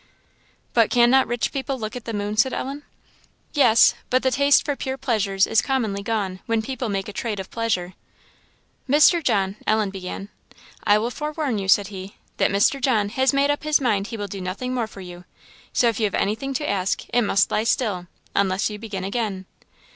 "But 0.73 0.89
can 0.89 1.11
not 1.11 1.27
rich 1.27 1.51
people 1.51 1.77
look 1.77 1.95
at 1.95 2.05
the 2.05 2.11
moon?" 2.15 2.35
said 2.35 2.53
Ellen. 2.53 2.81
"Yes, 3.53 3.93
but 4.09 4.23
the 4.23 4.31
taste 4.31 4.65
for 4.65 4.75
pure 4.75 4.97
pleasures 4.97 5.45
is 5.45 5.61
commonly 5.61 6.01
gone, 6.01 6.39
when 6.47 6.63
people 6.63 6.89
make 6.89 7.07
a 7.07 7.13
trade 7.13 7.39
of 7.39 7.51
pleasure." 7.51 7.93
"Mr. 8.89 9.23
John" 9.23 9.57
Ellen 9.67 9.91
began. 9.91 10.29
"I 10.85 10.97
will 10.97 11.11
forewarn 11.11 11.59
you," 11.59 11.67
said 11.67 11.89
he, 11.89 12.15
"that 12.37 12.49
Mr. 12.49 12.81
John 12.81 13.09
has 13.09 13.31
made 13.31 13.51
up 13.51 13.61
his 13.61 13.79
mind 13.79 14.07
he 14.07 14.17
will 14.17 14.25
do 14.25 14.41
nothing 14.41 14.73
more 14.73 14.87
for 14.87 15.01
you. 15.01 15.23
So 15.71 15.87
if 15.87 15.99
you 15.99 16.05
have 16.05 16.15
anything 16.15 16.55
to 16.55 16.67
ask, 16.67 17.03
it 17.13 17.21
must 17.21 17.51
lie 17.51 17.63
still 17.63 18.07
unless 18.35 18.71
you 18.71 18.77
will 18.77 18.81
begin 18.81 19.03
again." 19.03 19.45